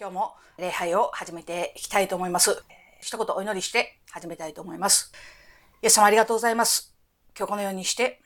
[0.00, 2.62] 今日も礼拝を始めていきたいと思います。
[3.00, 5.12] 一言お祈りして始めたいと思います。
[5.82, 6.94] イエス様ありがとうございます。
[7.36, 8.22] 今日このようにして、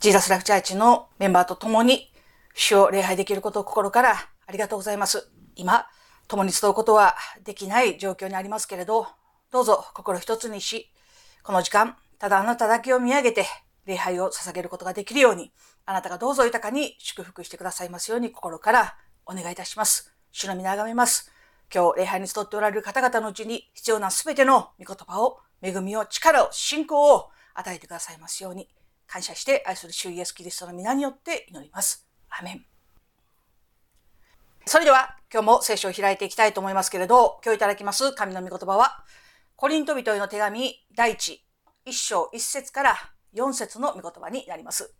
[0.00, 2.12] ジーザスラフチャーチのメンバーと共に
[2.52, 4.16] 主を礼拝できることを心から
[4.46, 5.32] ありがとうございます。
[5.56, 5.86] 今、
[6.28, 9.06] 共に集うことはできない状況にありますけれど、
[9.50, 10.92] どうぞ心一つにし、
[11.42, 13.46] この時間、ただあなただけを見上げて
[13.86, 15.54] 礼拝を捧げることができるように、
[15.86, 20.11] あなたがどうぞ豊かに祝福してくださいますように心からお願いいたします。
[20.32, 21.30] 主の皆がめます。
[21.72, 28.68] 今日礼拝に集っておられる方々のうちに必要なすべての御言葉を、恵みを、力を、信仰を与えてくださいますように、
[29.06, 32.08] 感謝して愛する主イエスキリストの皆によって祈ります。
[32.30, 32.64] アメン。
[34.64, 39.04] それでは今日も聖書を開いていきたいと思いますけれど、今日いただきます神の御言葉は、
[39.56, 41.44] コリント人への手紙第一、
[41.84, 42.96] 一章一節から
[43.34, 44.94] 四節の御言葉になります。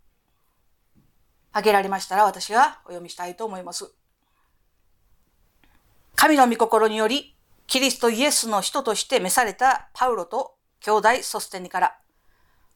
[1.52, 3.94] 挙げられましたら私がお読みしたいと思います。
[6.22, 7.36] 神の御心により、
[7.66, 11.98] キリストイエスの人として召されたパウロと兄弟ソステニから、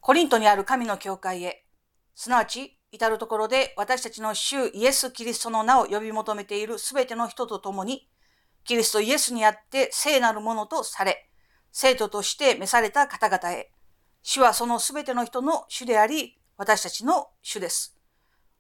[0.00, 1.64] コリントにある神の教会へ、
[2.16, 8.08] すなわち至るところで私たちの主イエス・キリストの名を呼び求めているすべての人と共に、
[8.64, 11.31] キリストイエスにあって聖なるものとされ、
[11.70, 13.70] 生徒として召された方々へ、
[14.22, 17.97] 主はそのすべての人の主であり、私たちの主です。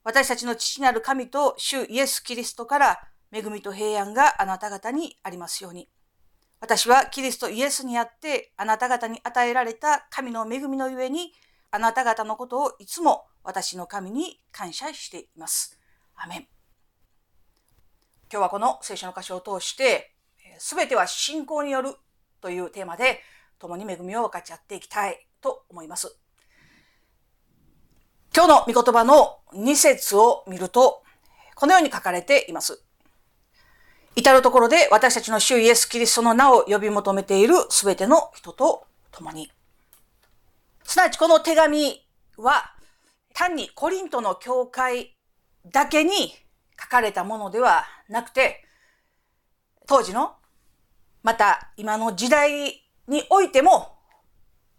[0.04, 3.00] 私たちの父なる神と主イエス・キリストから
[3.32, 5.88] 恵みと平安があなた方にありますように。
[6.60, 11.32] 私はキリストイエスにあってあなた方に与えられた神の恵みのゆえに
[11.70, 15.78] あなた方のことをいつも私の神に感謝しています。
[16.16, 16.38] アメン。
[18.32, 20.14] 今日はこの聖書の箇所を通して、
[20.58, 21.94] すべては信仰による
[22.40, 23.20] というテーマで
[23.58, 26.18] 共に恵みを分かち合っていきたいと思います。
[28.34, 31.02] 今日の御言葉の2節を見ると、
[31.54, 32.85] このように書かれています。
[34.16, 39.52] 至るところで私たちの主イエス・キリストの名を呼び求めているすべての人と共に。
[40.84, 42.02] すなわちこの手紙
[42.38, 42.72] は
[43.34, 45.14] 単にコリントの教会
[45.70, 46.34] だけに
[46.80, 48.64] 書かれたものではなくて、
[49.86, 50.36] 当時の、
[51.22, 53.98] また今の時代においても、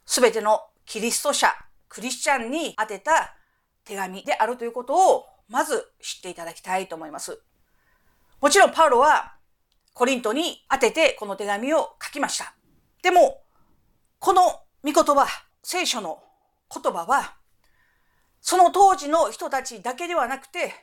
[0.05, 1.53] すべてのキリスト者、
[1.87, 3.35] クリスチャンに宛てた
[3.83, 7.39] 手紙であるということを、まず知っていただきたいと思います。
[8.39, 9.35] もちろんパウロは
[9.93, 12.53] コリントに当ててこの手紙を書きました。
[13.01, 13.41] でも、
[14.19, 14.41] この
[14.83, 15.27] 御言葉、
[15.63, 16.21] 聖書の
[16.71, 17.35] 言葉は、
[18.41, 20.73] その当時の人たちだけではなくて、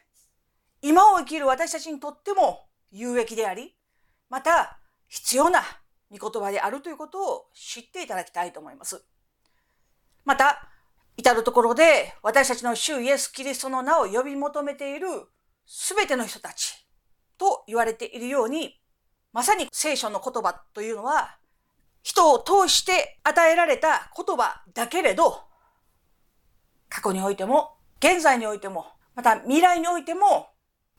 [0.82, 3.76] 今を生きる私たちにとっても有益であり、
[4.28, 5.62] また必要な
[6.10, 9.04] 御言葉であるということを知っていただきたいと思います。
[10.24, 10.68] また、
[11.16, 15.06] 至るところで私たちの主イエス・キリストの名を呼び求めている
[15.64, 16.83] すべての人たち、
[17.38, 18.80] と言われているように、
[19.32, 21.38] まさに聖書の言葉というのは、
[22.02, 25.42] 人を通して与えられた言葉だけれど、
[26.88, 30.48] 過去においても、現在においても、また未来においても、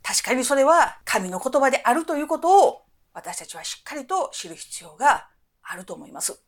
[0.01, 2.81] 確かにそれは神の言葉であるということを
[3.13, 5.29] 私たちはしっかりと知る必要が
[5.63, 6.43] あると思います。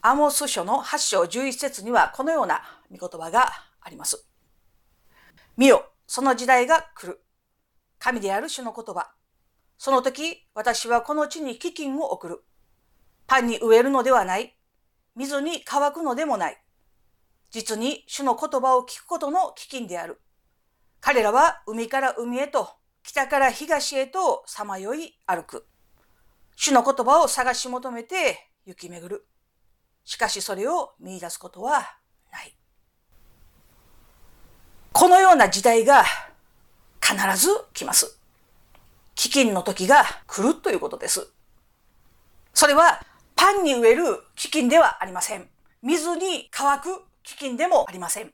[0.00, 4.26] アモス書の8章11節にはこのような見言葉があります。
[5.56, 7.20] 見よ、その時代が来る。
[8.06, 9.10] 神である主の言葉。
[9.78, 12.44] その時、私はこの地に飢饉を送る。
[13.26, 14.56] パンに植えるのではない。
[15.16, 16.62] 水に乾くのでもない。
[17.50, 20.20] 実に主の言葉を聞くことの飢饉である。
[21.00, 22.68] 彼らは海から海へと、
[23.02, 25.66] 北から東へとさまよい歩く。
[26.54, 29.26] 主の言葉を探し求めて行き巡る。
[30.04, 31.80] しかしそれを見出すことは
[32.30, 32.56] ない。
[34.92, 36.04] このような時代が
[37.06, 38.18] 必ず来ます。
[39.14, 41.28] 飢饉の時が来るということです。
[42.52, 43.00] それは
[43.36, 44.02] パンに植える
[44.34, 45.48] 飢饉ではありません。
[45.82, 46.88] 水に乾く
[47.24, 48.32] 飢饉でもありません。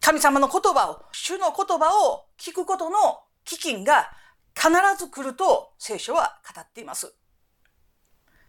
[0.00, 2.98] 神様の言葉を、主の言葉を聞くことの
[3.44, 4.10] 飢饉が
[4.56, 7.14] 必ず来ると聖書は語っています。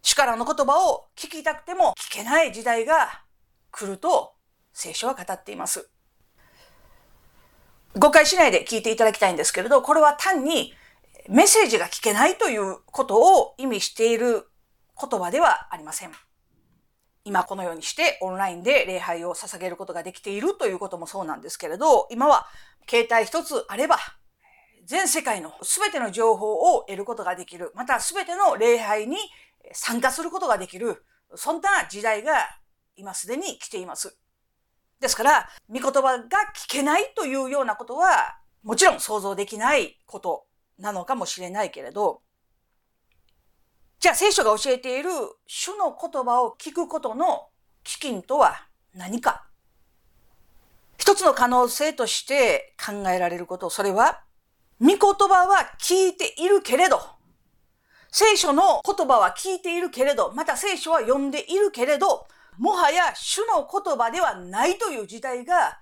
[0.01, 3.21] 主からの言葉を聞きたくても聞けない時代が
[3.69, 4.33] 来ると
[4.73, 5.90] 聖書は語っています。
[7.97, 10.73] 誤解しないで聞いていただきたいんですけれど、これは単に
[11.29, 14.47] メッセージが聞けないということを意味している
[14.99, 16.11] 言葉ではありません。
[17.23, 22.47] 今このようにしてオンラインで礼拝を捧げることができているということもそうなんですけれど、今は
[22.89, 23.97] 携帯一つあれば、
[24.85, 27.71] 全世界の全ての情報を得ることができる。
[27.75, 29.17] また全ての礼拝に
[29.73, 31.03] 参加することができる。
[31.35, 32.33] そんな時代が
[32.95, 34.17] 今すでに来ています。
[35.01, 36.23] ですから、御言葉が
[36.55, 40.45] 聞けないというようなことは、もちろん想像できないこと
[40.77, 42.21] なのかもしれないけれど、
[43.99, 45.09] じゃあ聖書が教えている
[45.47, 47.49] 主の言葉を聞くことの
[47.83, 49.47] 基金とは何か。
[50.99, 54.21] 一つの可能性として考えられること、それは、
[54.79, 57.01] 御言葉は聞いているけれど、
[58.11, 62.27] 聖書の言葉は聞いているけれど、また聖書は読んでいるけれど、
[62.61, 65.79] もはや主の言葉ではないという時代が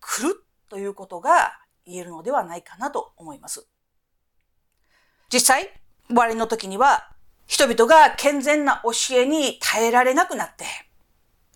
[0.00, 3.66] 来るということが言えるのではないかなと思います。
[5.32, 5.70] 実際、
[6.08, 7.10] 終わりの時には、
[7.46, 10.66] 人々が健全な教えに耐えられなくなって、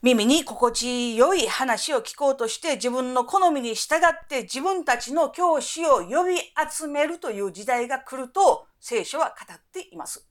[0.00, 6.36] 耳に心地よい話を聞こうとして自分の好みに従って自分たちの教師を呼び
[6.70, 10.26] 集めるという時代が来ると聖書は語っています。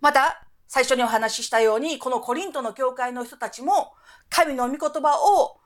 [0.00, 3.92] また、最初にお話ししたように、このコリントの教会の人たちも
[4.30, 5.58] 神の御言葉を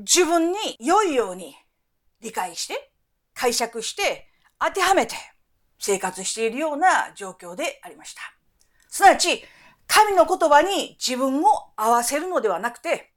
[0.00, 1.54] 自分に良いように
[2.20, 2.92] 理解して、
[3.32, 5.14] 解釈して、当てはめて
[5.78, 8.20] 生活しているような状況でありました。
[8.90, 9.42] すなわち、
[9.86, 13.14] 神の言葉に自分を合わせるのではなくて、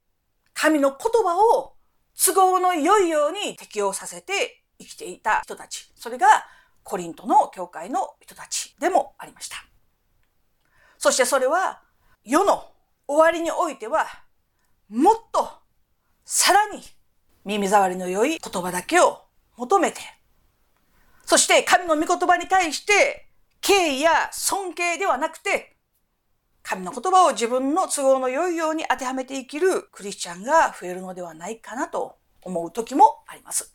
[0.54, 1.74] 神の言葉を
[2.16, 5.92] 都合の良いように適用させて生きていた人たち。
[5.94, 6.26] それが
[6.84, 9.67] コリントの教会の人たちでもありました。
[10.98, 11.80] そしてそれは
[12.24, 12.64] 世の
[13.06, 14.06] 終わりにおいては
[14.88, 15.48] もっと
[16.24, 16.82] さらに
[17.44, 19.22] 耳障りの良い言葉だけを
[19.56, 20.00] 求めて、
[21.24, 23.28] そして神の御言葉に対して
[23.60, 25.76] 敬意や尊敬ではなくて
[26.62, 33.74] 神の言葉を自分の都合の良いように当てはめて生きるクリスチャンが増えるのではないかなと思う時もあります。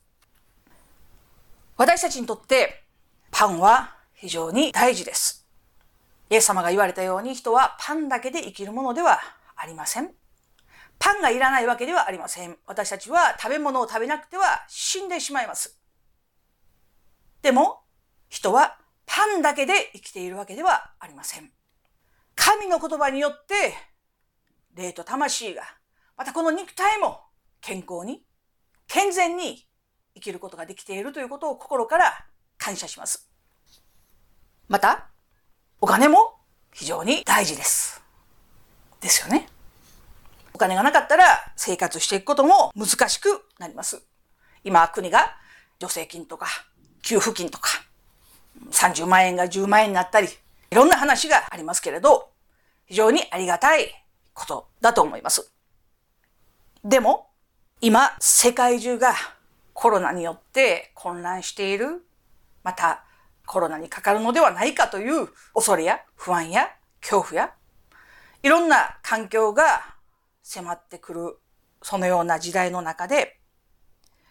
[1.75, 2.83] 私たちにとって
[3.31, 5.42] パンは非常に大事です。
[6.33, 9.19] イエス様が言われたように人はパンだけで生きるものでは
[9.55, 10.09] ありません。
[10.97, 12.57] パンがいらないわけではありません。
[12.65, 15.79] 私たちは食べ物を食べなくては死んでしまいます。
[17.43, 17.81] でも、
[18.29, 21.51] 人はパンだけで生きているわけではありません。
[22.33, 23.75] 神の言葉によって、
[24.73, 25.61] 霊と魂が、
[26.17, 27.19] またこの肉体も
[27.61, 28.25] 健康に、
[28.87, 29.67] 健全に
[30.15, 32.25] 生きることができているということを心から
[32.57, 33.29] 感謝します。
[34.67, 35.12] また、
[35.83, 36.35] お金も
[36.71, 38.01] 非常に大事です。
[39.01, 39.49] ですよね。
[40.53, 41.25] お金がなかったら
[41.57, 44.01] 生活していくことも難しくなります。
[44.63, 45.35] 今、国が
[45.81, 46.47] 助成金とか
[47.01, 47.67] 給付金とか
[48.71, 50.29] 30万円が10万円になったり、
[50.71, 52.29] いろんな話がありますけれど、
[52.85, 53.93] 非常にありがたい
[54.33, 55.51] ことだと思います。
[56.85, 57.27] でも、
[57.81, 59.15] 今、世界中が
[59.73, 62.05] コロナによって混乱している、
[62.63, 63.03] また
[63.45, 66.69] コロナにかかるのではないかという恐れや不安や
[67.01, 67.53] 恐怖や、
[68.41, 69.95] いろんな環境が
[70.41, 71.37] 迫ってくる、
[71.81, 73.39] そのような時代の中で、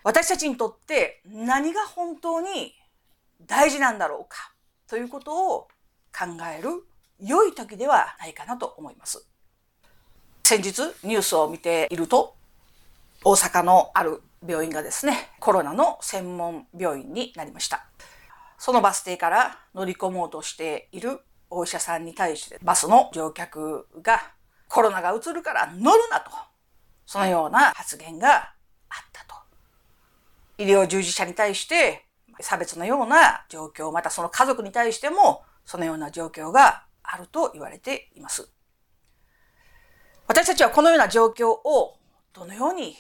[0.05, 2.75] 私たちにとって何が本当に
[3.47, 4.53] 大事なんだろうか
[4.88, 5.69] ということを
[6.12, 6.26] 考
[6.58, 6.85] える
[7.20, 9.25] 良い時ではないかなと思います。
[10.44, 12.35] 先日ニュースを見ていると、
[13.25, 17.87] 大阪のある病院がですね、コロナの専門病院になりました。
[18.62, 21.19] そのバス停から乗り込もうとしている
[21.50, 24.23] お医者さんに対してバスの乗客が
[24.69, 26.31] コロナがうつるから乗るなと、
[27.05, 28.47] そのような発言があっ
[29.12, 29.35] たと。
[30.59, 32.06] 医療従事者に対して
[32.38, 38.48] 差別のような状況、またその家族に対してもそのような状況があると言われています。
[40.29, 41.96] 私たちはこのような状況を
[42.32, 42.94] どのように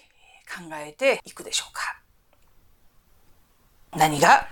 [0.52, 2.02] 考えていくでしょうか
[3.96, 4.48] 何が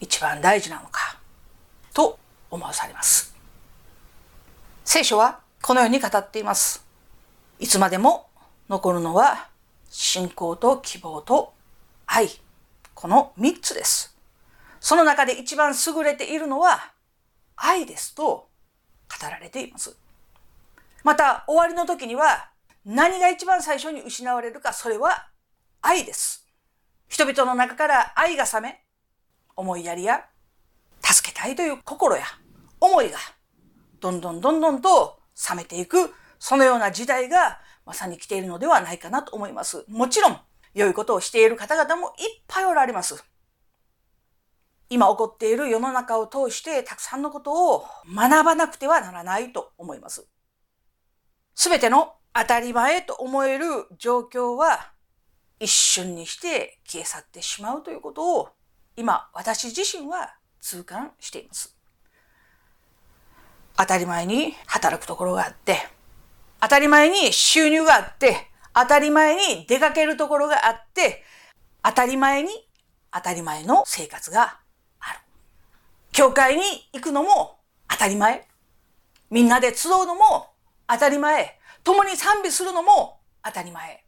[0.00, 1.18] 一番大事なのか
[1.92, 2.18] と
[2.50, 3.34] 思わされます。
[4.84, 6.84] 聖書はこのように語っています。
[7.58, 8.28] いつまでも
[8.68, 9.48] 残るのは
[9.90, 11.52] 信仰と希望と
[12.06, 12.28] 愛。
[12.94, 14.16] この三つです。
[14.80, 16.92] その中で一番優れているのは
[17.56, 18.48] 愛ですと
[19.10, 19.96] 語られています。
[21.02, 22.50] また、終わりの時には、
[22.84, 25.28] 何が一番最初に失われるか、それは
[25.82, 26.46] 愛です。
[27.08, 28.84] 人々の中から愛が冷め、
[29.60, 30.24] 思いやりや、
[31.02, 32.24] 助けたいという心や
[32.80, 33.18] 思いが、
[34.00, 39.84] どんどんどんどんと冷めていく、そのような時代がまさに来ているのではないかなと思います。
[39.88, 40.40] もちろん、
[40.74, 43.24] 良いことをしている方々もいっぱいおられます。
[44.88, 50.26] 今起こっている世の中を通してたくさんのことを学ばなくてはならないと思います。
[51.54, 53.66] すべての当たり前と思える
[53.98, 54.92] 状況は
[55.60, 58.48] 一瞬にして消え去ってしまうということを
[59.00, 61.74] 今私自身は痛感しています。
[63.78, 65.78] 当たり前に働くところがあって、
[66.60, 71.24] 当たり前に収入があって、当たり前に出かけるところがあって、
[71.82, 72.50] 当たり前に
[73.10, 74.58] 当たり前の生活が
[75.00, 75.20] ある
[76.12, 77.56] 教会に行くのも
[77.88, 78.46] 当たり前。
[79.30, 80.50] みんなで集うのも
[80.86, 81.58] 当たり前。
[81.84, 84.04] 共に賛美するのも当たり前。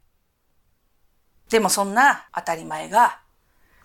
[1.49, 3.22] でもそんな当たり前が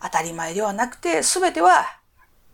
[0.01, 1.85] 当たり前ではなくて全ては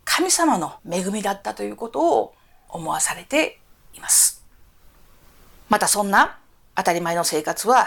[0.04, 2.34] 神様の恵みだったということを
[2.68, 3.60] 思わされて
[3.94, 4.44] います。
[5.68, 6.38] またそんな
[6.74, 7.86] 当たり前の生活は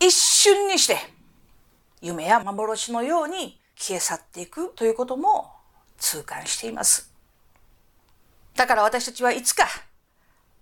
[0.00, 0.98] 一瞬にして
[2.00, 5.50] 夢や幻のように消え去っていくということも
[5.98, 7.12] 痛感しています。
[8.54, 9.66] だから私たちはいつか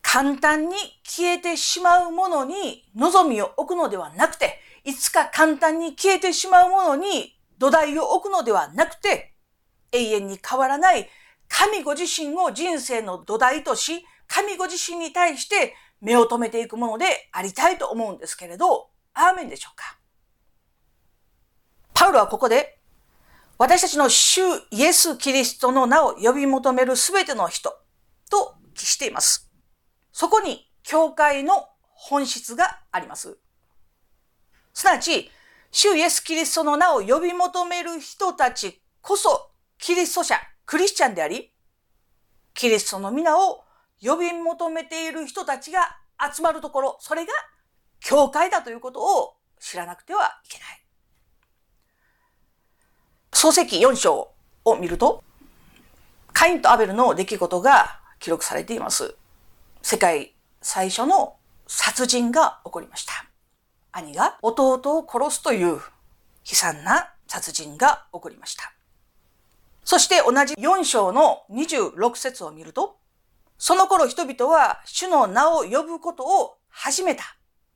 [0.03, 9.35] 簡単に消えてしまうものに望みを置くのではなくて、いつか簡単に消えてしまうものに土台を置くのではなくて、
[9.93, 11.09] 永遠に変わらない
[11.49, 19.99] 神ご自身を人生の土台とし、神ご自身に対して目を留めていくものでありたいと思うんですけれど、アーメンでしょうか？
[21.93, 22.81] パウロはここで、
[23.57, 24.41] 私たちの主
[24.73, 27.79] イエス・キリストの名を呼び求めるすべての人
[28.29, 29.53] と記しています。
[30.13, 33.39] そこに教会の本質があります。
[34.73, 35.31] すなわち、
[35.77, 41.53] 主イエス・キリストの名を呼び求める人たちこそ、キリスト者、クリスチャンであり、
[42.55, 43.65] キリストの皆を
[44.01, 45.81] 呼び求めている人たちが
[46.33, 47.33] 集まるところ、それが
[47.99, 50.85] 教会だということを知らなくてはいけない。
[53.33, 54.31] 創世記4章
[54.65, 55.25] を見ると、
[56.33, 59.17] カインとアベルの出来事が記録されています。
[59.83, 61.35] 世界最初の
[61.67, 63.34] 殺人が起こりました。
[63.95, 65.81] 兄が弟を殺すという悲
[66.45, 68.73] 惨な殺人が起こりました。
[69.85, 72.97] そして同じ4章の26節を見ると、
[73.59, 77.25] その頃人々は主の名を呼ぶことを始めた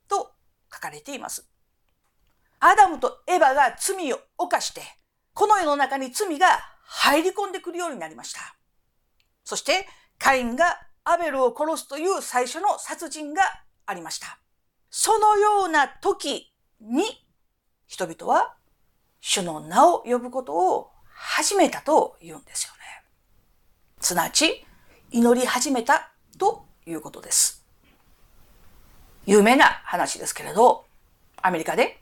[0.07, 0.31] と
[0.73, 1.47] 書かれています。
[2.59, 4.81] アダムとエバが罪を犯して
[5.33, 6.47] この世の中に罪が
[6.83, 8.41] 入り込んでくるようになりました。
[9.45, 13.41] そして、カインがアベルを殺すという最初の殺人が
[13.85, 14.38] ありました。
[14.89, 17.03] そのような時に、
[17.87, 18.55] 人々は
[19.21, 22.79] 主の名を呼ぶことを始めたと言うんですよね。
[23.99, 24.65] すなわち、
[25.11, 27.65] 祈り始めたということです。
[29.25, 30.85] 有名な話ですけれど、
[31.41, 32.01] アメリカで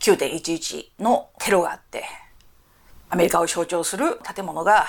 [0.00, 2.04] 9.11のテロがあって、
[3.10, 4.86] アメリカを象徴する建物が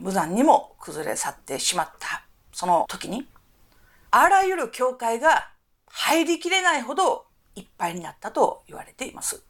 [0.00, 3.28] 無残にも崩れ去ってしまったその時に、
[4.10, 5.50] あらゆる教会が
[6.00, 7.26] 入りきれないほど
[7.56, 9.42] いっぱいになったと言われています。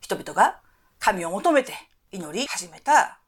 [0.00, 0.60] 人々が
[0.98, 1.72] 神を求めて
[2.12, 3.18] 祈り始めた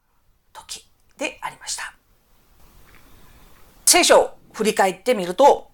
[0.53, 1.95] 時でありました。
[3.87, 5.71] 聖書を振り返ってみると、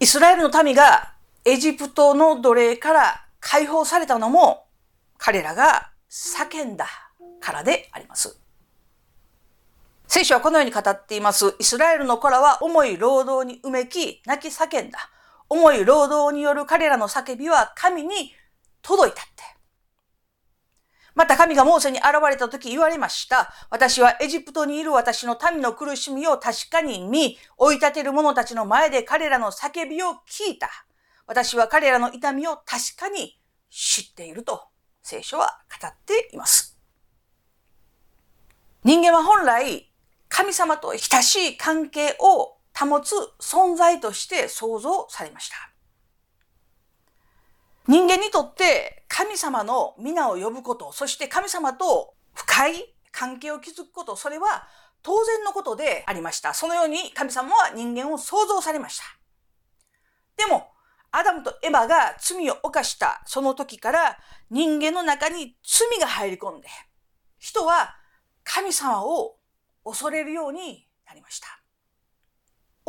[0.00, 4.66] イスラエルの民がエジプトの奴隷から解放されたのも
[5.18, 6.86] 彼らが叫んだ
[7.40, 8.36] からであります。
[10.08, 11.54] 聖書はこのように語っています。
[11.60, 14.98] イスラエルの子らは重い労働にうめき、泣き叫んだ。
[15.50, 18.32] 重い労働による彼らの叫びは神に
[18.82, 19.42] 届いたって。
[21.14, 23.52] また神がモーセに現れた時言われました。
[23.68, 30.70] 私はエジプトにいる私の民の苦しみを確かに見、追い立てる者たちの前で彼らの叫びを聞いた。
[31.26, 33.38] 私は彼らの痛みを確かに
[33.70, 34.62] 知っていると
[35.02, 36.78] 聖書は語っています。
[38.84, 39.92] 人間は本来
[40.28, 45.56] 神様と親しい関係を保つ存在として創造されました。
[47.86, 54.68] 人間にとって神様の皆を呼ぶこと、そして神様と深い関係を築くこと、それは
[55.02, 56.54] 当然のことでありました。
[56.54, 59.04] そのように神様は人間を創造されました。
[60.36, 60.68] でも、
[61.12, 66.68] アダムとエバが罪を犯したその時から人間の中に罪が入り込んで、
[67.38, 67.96] 人は
[68.44, 69.36] 神様を
[69.84, 71.59] 恐れるようになりました。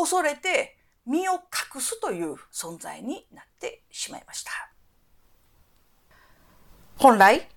[0.02, 4.52] 恐れて身を隠すという存在になってしまいました。
[6.98, 7.48] 本来、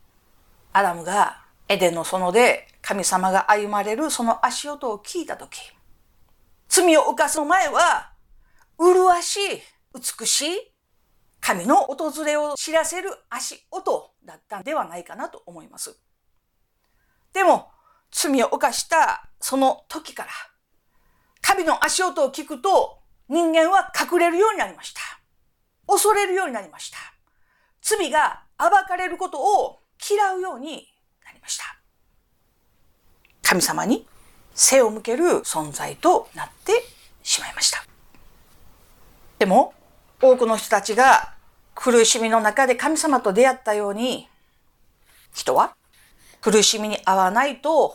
[0.72, 5.58] アダムがエデンの園で神様が歩まれるその足音を聞いたとき、
[6.68, 8.12] 罪を犯す前は、
[8.78, 9.40] 麗しい、
[9.94, 10.72] 美しい、
[11.40, 15.98] 神の訪れを知らせる足音だったんではないかなと思います。
[17.32, 17.70] でも、
[18.10, 20.30] 罪を犯したその時から、
[21.46, 25.00] 神の足音を聞くと人間は隠れるようになりました。
[25.86, 26.96] 恐れるようになりました。
[27.82, 30.88] 罪が暴かれることを嫌うように
[31.22, 31.64] なりました。
[33.42, 34.06] 神様に
[34.54, 36.82] 背を向ける存在となって
[37.22, 37.84] しまいました。
[39.38, 39.74] でも、
[40.22, 41.34] 多くの人たちが
[41.74, 44.30] 苦しみの中で神様と出会ったように、
[45.34, 45.76] 人は
[46.40, 47.94] 苦しみに遭わないと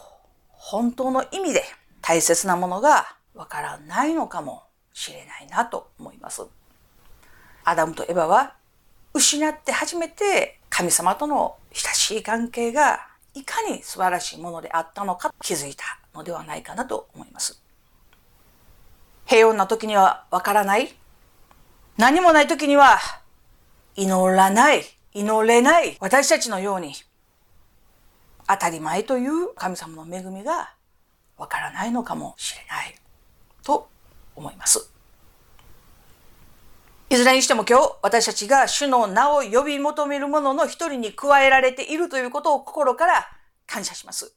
[0.49, 1.63] 本当の意味で
[2.01, 6.45] 大切なものがわからないのかもしれないなと思います。
[7.63, 8.55] アダムとエバは
[9.13, 17.63] 失って初めて神様との親しい関係がいかに素晴らしいものであったのか気づいたのではないかなと思います。
[19.25, 20.93] 平穏な時にはわからない。
[21.95, 22.99] 何もない時には
[23.95, 26.93] 祈らない、祈れない私たちのように
[28.49, 30.73] 当たり前という神様の恵みが
[31.37, 32.95] わからないのかもしれない
[33.69, 33.87] と
[34.35, 34.91] 思います。
[37.11, 43.27] いずれにしても今日私たちが主の名を呼び求める者の一人に加えられているということを心から
[43.67, 44.33] 感謝します。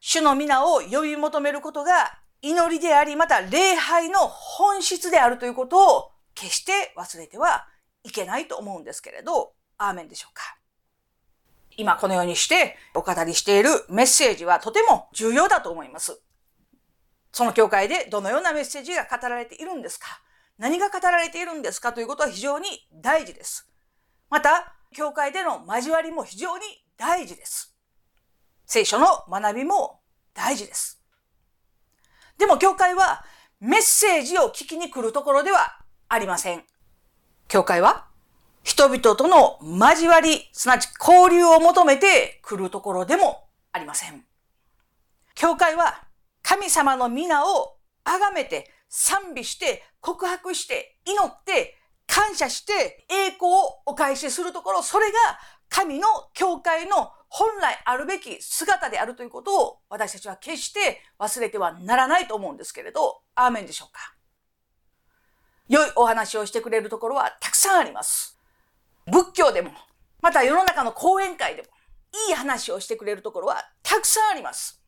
[0.00, 7.66] 主の皆を呼び求めることが祈りであり、また礼拝の本質であるということを決して忘れては
[8.04, 10.56] いけないと思うんですけれど、アーメンでしょうか。
[11.76, 16.20] 今このようにしてお語りしているメッセージはとても重要だと思います。
[17.36, 20.06] その教会でどのようなメッセージが語られているんですか？
[20.56, 23.68] 何が語られているんですかということは非常に大事です。
[24.30, 26.64] また、教会での交わりも非常に
[26.96, 27.76] 大事です。
[28.64, 30.00] 聖書の学びも
[30.32, 31.02] 大事です。
[32.38, 33.22] でも教会は
[33.60, 35.78] メッセージを聞きに来るところでは
[36.08, 36.64] ありません。
[37.48, 38.06] 教会は
[38.62, 44.24] 人々との交わり、すなわち交流を求めて来るところでもありません。
[45.34, 46.05] 教会は
[46.48, 51.74] 神様の皆を崇めて賛美して告白して祈って
[52.06, 55.14] 感謝して栄光をお返しするところ、それが
[55.68, 64.14] 神の教会の本来あるべき姿であるということを私たちは決して忘れてはならないと思うんですけれど、アーメンでしょうか？
[65.68, 68.38] 良いお話をしてくれるところはたくさんあります。
[69.10, 69.72] 仏教でも、
[70.22, 71.68] また世の中の講演会でも、
[72.28, 74.80] いい話をしてくれるところはたくさんあります。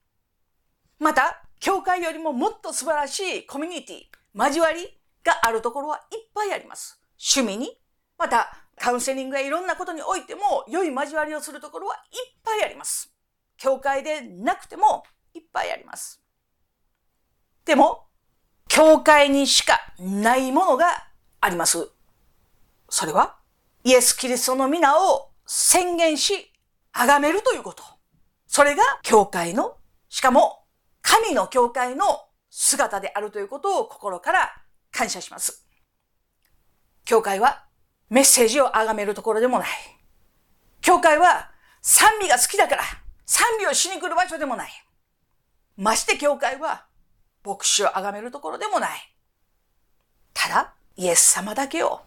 [1.01, 4.03] また、教会よりももっと素晴らしいコミュニティ、
[4.35, 7.01] 交わりがあるところはいっぱいあります。
[7.35, 7.77] 趣味に、
[8.17, 12.01] またカウンセリングやいろんなことにおいても良い交わりをするところはいっ
[12.45, 13.13] ぱいあります。
[13.57, 15.03] 教会でなくても
[15.35, 16.23] いっぱいあります。
[17.65, 18.07] でも、
[18.69, 21.09] 教会にしかないものが
[21.41, 21.91] あります。
[22.89, 23.39] それは、
[23.85, 26.53] イエス・キリストの皆を宣言し、
[26.93, 27.83] 崇めるということ。
[28.47, 29.77] それが教会の、
[30.09, 30.58] しかも
[31.11, 32.05] 神の教会の
[32.51, 34.53] 姿であるということを心から
[34.93, 35.67] 感謝します。
[37.07, 37.65] 教会は
[38.11, 39.69] メッセージを崇めるところでもない。
[40.83, 42.83] 教会は賛美が好きだから
[43.25, 44.71] 賛美をしに来る場所でもない。
[45.79, 46.85] まして教会は
[47.43, 48.91] 牧師を崇めるところでもない。
[50.35, 52.03] ただ、イエス様だけを、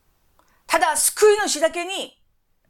[0.67, 2.21] ただ救い主だけに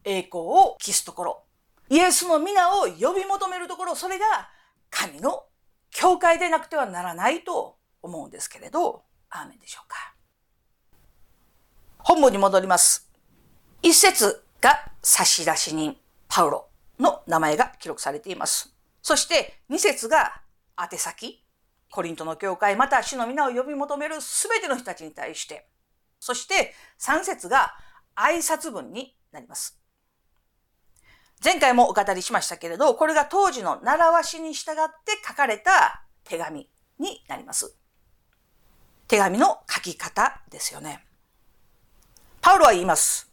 [0.06, 1.44] 栄光を期すところ、
[1.90, 4.50] イエスの皆を呼び求めるところ、それが
[4.90, 5.44] 神の
[5.92, 10.16] 教会でなくてはならないと思うんですけれど、アーメンでしょうか。
[12.00, 13.12] 本文に戻ります。
[13.84, 18.74] 一節が差出人、パウロの名前が記録されています。
[19.02, 20.42] そして二節が
[20.80, 21.44] 宛先、
[21.92, 25.68] コリントの教会、また主の皆を呼び求めるすべての人たちに対して、
[26.20, 27.74] そして三節が
[28.16, 29.81] 挨拶文になります。
[31.44, 37.76] 前回もお語りしましたけれど、これが当時の習わしに従って書かれた手紙になります。
[39.08, 41.04] 手紙の書き方ですよね。
[42.42, 43.32] パウロは言います。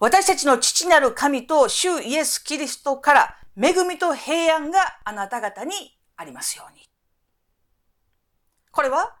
[0.00, 5.72] 私たちの父なる神と主イエス・キリストから恵みと平安があなた方に
[6.16, 6.88] ありますように。
[8.72, 9.16] これは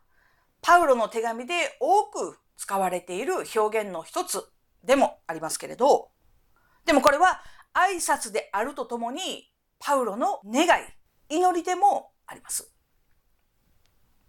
[0.60, 4.44] パウロの手紙で多く使われている表現の一つ
[4.82, 6.10] でもありますけれど、
[6.84, 7.40] でもこれは
[7.78, 10.82] 挨拶であるとともに、パウロの願い、
[11.28, 12.68] 祈りでもあります。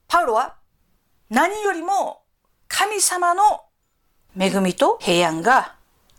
[0.08, 0.58] パウロは
[1.30, 2.22] 何よりも
[2.68, 3.42] 神様の
[4.40, 5.76] 恵みと平安が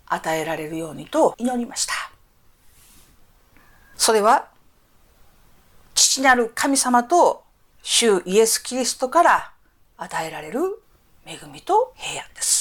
[0.07, 1.95] 与えられるようにと祈りました。
[3.97, 4.49] それは
[5.95, 7.45] 父なる神様と
[7.83, 9.53] 主イエス・キリストから
[9.97, 10.61] 与えられる
[11.25, 12.60] 恵みと平安です。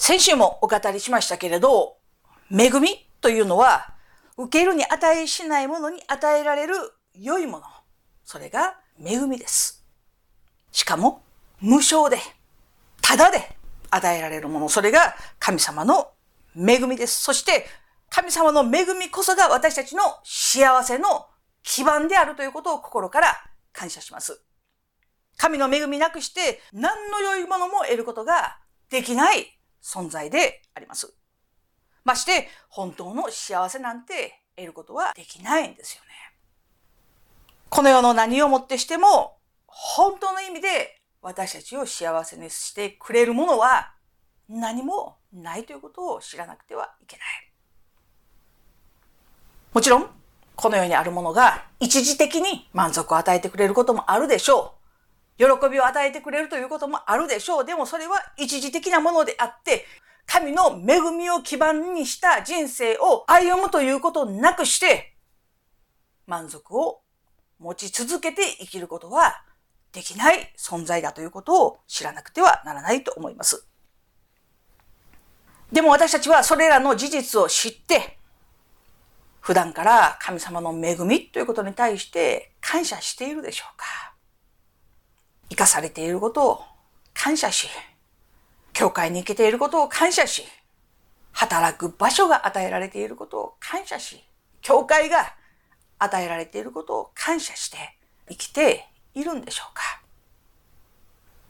[0.00, 1.98] 先週もお語りしましたけれど、
[2.50, 3.92] 恵みというのは、
[4.38, 6.74] 受けるに値しないものに与えられる
[7.14, 7.64] 良いもの。
[8.24, 9.84] それが恵みです。
[10.72, 11.22] しかも、
[11.60, 12.16] 無償で、
[13.02, 13.54] ただで
[13.90, 14.70] 与えられるもの。
[14.70, 16.12] それが神様の
[16.56, 17.20] 恵みです。
[17.22, 17.66] そして、
[18.08, 21.26] 神様の恵みこそが私たちの幸せの
[21.62, 23.36] 基盤であるということを心から
[23.74, 24.40] 感謝します。
[25.36, 28.56] 神の恵みなくして何の良いものも得ることが
[28.88, 31.12] できない存在であります。
[32.04, 36.08] まして、本当の幸せなんて得ることはできないんですよね。
[37.68, 43.92] この世の何をもってしても、本当の意味で私たちを幸せにしてくれるものは
[44.48, 47.26] 何もないということを知らなくてはいけない。
[49.72, 50.10] もちろん、
[50.56, 54.79] この世にあるものが一時的に満足を与えてくれることもあるでしょう。
[55.40, 57.64] 喜びを与えてくれるということもあるでしょう。
[57.64, 59.86] でもそれは一時的なものであって、
[60.26, 65.16] 神の恵みを基盤にした人生を歩むということなくして、
[66.26, 67.00] 満足を
[67.58, 69.42] 持ち続けて生きることは
[69.92, 73.66] できない存在だということを知らなくてはならないと思います。
[75.72, 78.18] でも私たちはそれらの事実を知って、
[79.40, 84.09] 普段から神様の恵みということに対して感謝しているでしょうか？
[85.50, 86.62] 生かされていることを
[87.12, 87.68] 感謝し、
[88.72, 90.44] 教会に行けていることを感謝し、
[91.32, 94.24] 働く場所が与えられていることを感謝し、
[94.62, 95.34] 教会が
[95.98, 97.76] 与えられていることを感謝して
[98.28, 99.82] 生きているんでしょうか？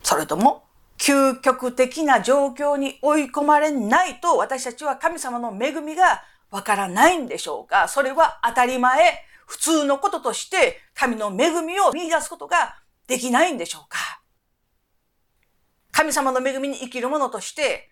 [0.02, 0.64] それとも
[0.98, 7.86] 究極的な状況に追い込まれないと私たちは神様の恵みがわからないんでしょうか？
[7.88, 12.76] それは当たり前、普通のこととして神の恵みを見出すことが
[13.10, 13.98] できないんでしょうか？
[15.90, 17.90] 神様の恵みに生きる者として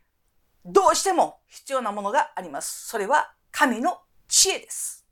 [0.64, 2.88] どうしても必要なものがあります。
[2.88, 5.04] それは神の知恵です。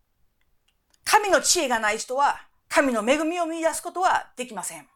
[1.04, 4.86] 神の知恵がない人は神の恵みを見出すことはできません。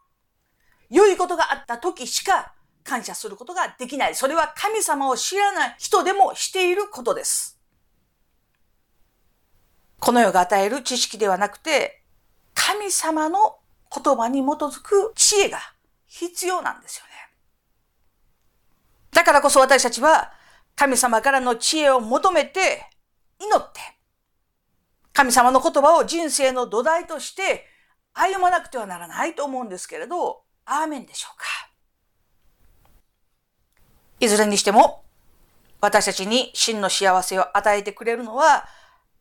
[0.88, 4.14] 良いことがあった時しか感謝することができない。
[4.14, 7.60] それは神様を知らない人でもしていることです。
[9.98, 12.02] この世が与える知識ではなくて、
[12.54, 13.56] 神様の
[13.94, 15.59] 言葉に基づく知恵が
[16.07, 17.11] 必要なんですよね。
[19.11, 20.33] だからこそ私たちは
[20.76, 22.88] 神様からの知恵を求めて
[23.40, 23.81] 祈って、
[25.12, 27.66] 神様の言葉を人生の土台として
[28.12, 31.44] 歩まなくてはならないと思うんですけれど、アーメンでしょうか。
[34.20, 35.05] いずれにしても、
[35.81, 38.66] 私たちに真の幸せを与えてくれるのは、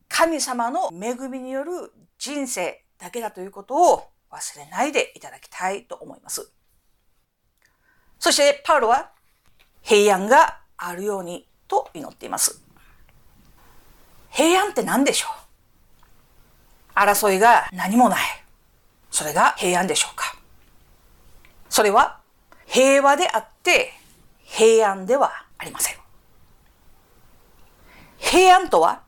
[0.07, 6.51] 神様の恵みによる人生だけだということを忘れないでいただきたいと思います。
[8.19, 9.11] そして、パウロは
[9.81, 12.61] 平安があるようにと祈っています。
[14.29, 15.27] 平安って何でしょ
[16.95, 16.99] う？
[16.99, 18.19] 争いが何もない。
[19.09, 20.35] それが平安でしょうか？
[21.69, 22.19] それは
[22.65, 23.93] 平和であって
[24.43, 25.95] 平安ではありません。
[28.17, 29.01] 平安とは、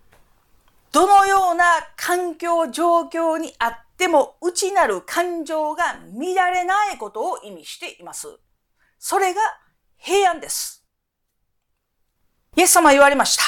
[0.92, 8.40] どのような環境状況にあってても内なる感情が乱れないことを意味しています。
[8.98, 9.42] それが
[9.98, 10.84] 平安です。
[12.56, 13.44] イエス様言われました。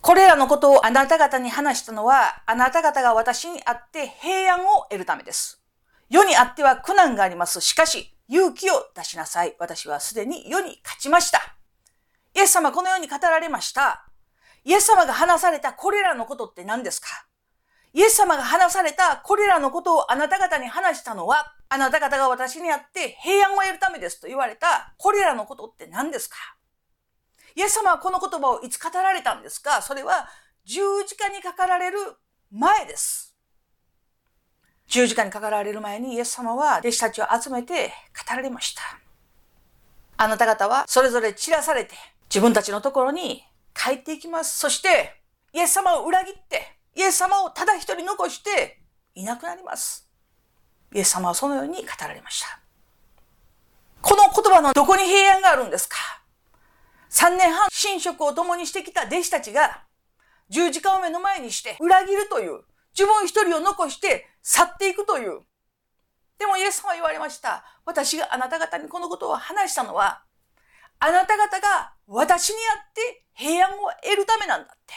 [0.00, 5.60] これらのことをあなた方に話したのは、あなた方が私にあって平安を得るためです。
[6.08, 7.60] 世にあっては苦難があります。
[7.60, 9.56] しかし、勇気を出しなさい。
[9.58, 11.40] 私はすでに世に勝ちました。
[12.36, 14.06] イエス様このように語られました。
[14.64, 17.08] イエス様が話されたこれらのことって何ですか？
[17.94, 26.36] イエス様が話されたこれらのことをあなた方に話したのは、あなた方が私にあって平安を得るためですと言われたこれらのことって何ですか？
[27.56, 29.82] イエス様はこの言葉をいつ語られたんですか？
[29.82, 30.28] それは
[30.64, 31.98] 十字架にかかられる
[32.50, 33.34] 前です。
[34.86, 37.92] 十字架にかかられる前にイエス様は弟子たちを集めて
[38.28, 38.82] 語られました。
[40.16, 41.94] あなた方はそれぞれ散らされて
[42.30, 43.42] 自分たちのところに
[43.74, 44.58] 帰っていきます。
[44.58, 45.20] そして
[45.52, 48.80] イエス様を裏切ってイエス様をただ一人残して
[49.14, 50.10] いなくなります。
[50.92, 52.58] イエス様はそのように語られました。
[54.02, 55.96] この言葉のどこに平安があるんですか？
[57.08, 59.84] 三年半寝食を共にしてきた弟子たちが
[60.48, 62.62] 十字架を目の前にして裏切るという
[62.98, 65.42] 自分一人を残して去っていくという。
[66.36, 67.62] でもイエス様は言われました。
[67.86, 70.24] 私があなた方にこのことを話したのは、
[70.98, 74.94] あなた方が私にあって平安を得るためなんだって。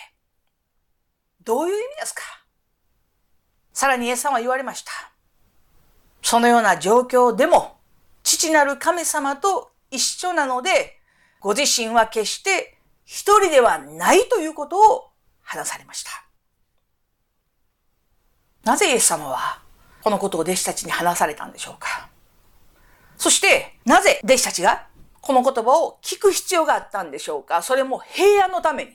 [1.43, 2.21] どういう意味ですか？
[3.73, 4.91] さらにイエス様は言われました。
[6.21, 7.77] そのような状況でも、
[8.23, 10.99] 父なる神様と一緒なので、
[11.39, 15.09] ご自身は決して一人ではないということを
[15.41, 16.11] 話されました。
[18.63, 19.59] なぜイエス様は
[20.03, 22.09] このことを弟子たちに話されたんでしょうか？
[23.17, 24.87] そして、なぜ弟子たちが
[25.21, 27.63] この言葉を聞く必要があったんでしょうか？
[27.63, 28.91] それも平安のために。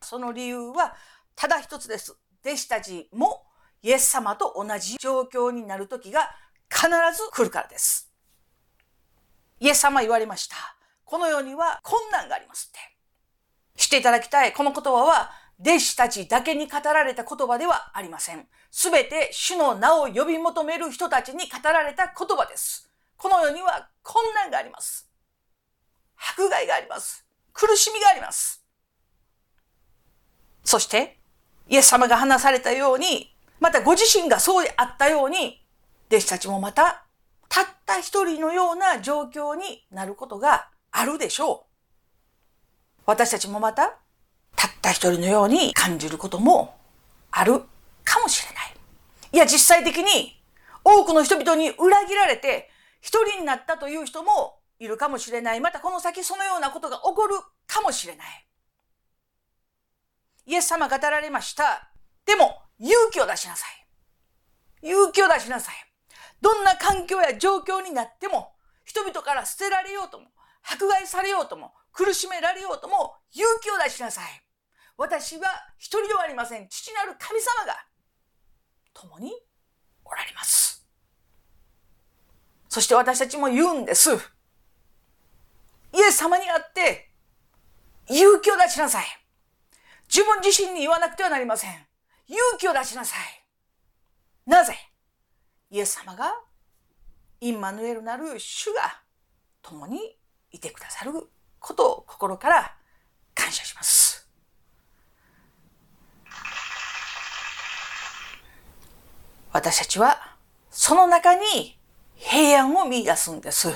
[0.00, 0.94] その理由は
[1.36, 2.16] ただ一つです。
[2.44, 3.44] 弟子たちも
[3.82, 6.34] イエス様と同じ状況になる時が
[6.70, 8.10] 必ず来るからです。
[9.60, 10.56] イエス様言われました。
[11.04, 12.78] この世には困難がありますって。
[13.76, 14.52] 知っていただきたい。
[14.52, 18.46] この言葉は弟子たちだけに語られた言葉ではありません。
[18.70, 22.90] すべて主の名を呼び求める人たちに語られた言葉です。
[23.16, 25.08] この世には困難があります。
[26.16, 27.26] 迫害があります。
[27.52, 28.62] 苦しみがあります。
[30.64, 31.20] そして、
[31.68, 35.62] イエス様が話されたように、またご自身がそうであったように、
[36.08, 37.04] 弟子たちもまた、
[37.48, 41.66] たった一人のような状況になることがあるでしょ
[42.98, 43.02] う。
[43.06, 43.96] 私たちもまた、
[44.54, 46.76] たった一人のように感じることも
[47.30, 47.60] ある
[48.04, 48.74] かもしれない。
[49.32, 50.40] いや、実際的に
[50.84, 55.60] 多くの人々に裏切られて一人になったという人もいるかもしれない。
[55.60, 58.46] またこの先そのようなことが起こるかもしれない。
[60.46, 61.90] イエス様語られました。
[62.24, 63.66] でも、勇気を出しなさ
[64.82, 64.88] い。
[64.88, 65.74] 勇気を出しなさい。
[66.40, 68.54] どんな環境や状況になっても、
[68.84, 70.26] 人々から捨てられようとも、
[70.62, 74.24] 迫害されようとも、苦しめられようとも、勇気を出しなさい。
[74.96, 76.68] 私は一人ではありません。
[76.68, 77.86] 父なる神様が、
[78.94, 79.32] 共に
[80.04, 80.86] おられます。
[82.68, 84.10] そして私たちも言うんです。
[84.12, 87.10] イエス様にあって、
[88.08, 89.25] 勇気を出しなさい。
[90.08, 91.70] 自分自身に言わなくてはなりません。
[92.28, 93.18] 勇気を出しなさい。
[94.48, 94.76] なぜ？
[95.70, 96.32] イエス様が、
[97.40, 99.02] インマヌエルなる主が
[99.62, 100.16] 共に
[100.50, 101.12] いてくださる
[101.58, 102.76] ことを心から
[103.34, 104.28] 感謝します。
[109.52, 110.36] 私たちは
[110.70, 111.78] その中に
[112.14, 113.68] 平安を見出すんです。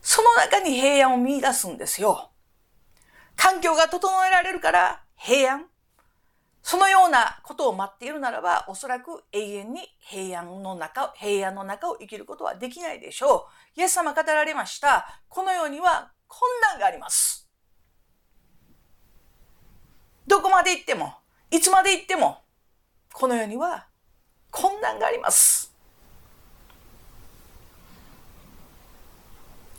[0.00, 2.30] その中に平安を見出すんですよ。
[3.36, 5.66] 環境が整えられるから平安。
[6.62, 13.80] そのようなことを待っているならば、おそらく永遠に平安の中、平安の中を生きることはできないでしょう。
[13.80, 15.20] イエス様語られました。
[15.28, 17.48] この世には困難があります。
[20.26, 21.14] どこまで行っても、
[21.50, 22.42] いつまで行っても、
[23.12, 23.86] この世には
[24.50, 25.74] 困難があります。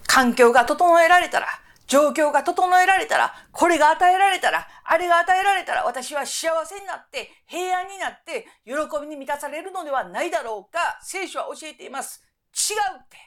[0.08, 1.48] 環境が整えられたら、
[1.90, 12.24] 状況が整えられたら、これが与えられたら、あれが与えられたら、私は幸せになって、平安になって、喜びに満たされるのではないだろうか、聖書は教えています。
[12.54, 13.18] 違うって。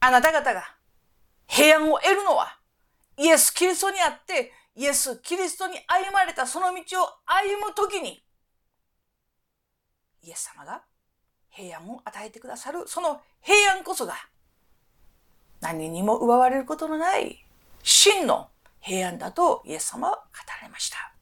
[0.00, 0.76] あなた方が
[1.46, 2.58] 平安を得るのは、
[3.16, 8.22] イエス・キリストにあって、イエス・キリストに歩まれたその道を歩むときに、
[10.22, 10.82] イエス様が
[11.48, 14.14] 平安を与えてくださる、その平安こそが、
[15.66, 17.44] 何にも奪われることのない
[17.82, 18.50] 真の
[18.80, 20.22] 平安だとイエス様は語
[20.60, 21.12] られました。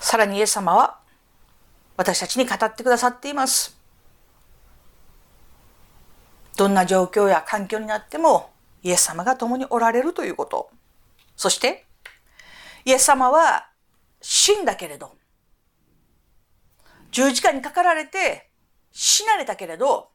[0.00, 0.98] さらにイエス様は
[1.96, 3.76] 私たちに語ってくださっています。
[6.56, 8.50] どんな状況や環境になっても
[8.82, 10.70] イエス様が共におられるということ。
[11.36, 11.86] そして
[12.84, 13.68] イエス様は
[14.20, 15.15] 死んだけれど
[17.16, 18.50] 十字架にかかられて
[18.90, 20.10] 死なれたけれど、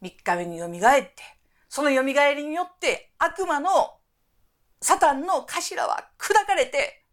[0.00, 1.14] 三日目によみがえって、
[1.68, 3.96] そのよみがえりによって悪魔の
[4.80, 7.04] サタンの頭は砕かれて、